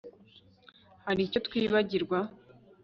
[1.05, 2.19] Hari icyo twibagirwa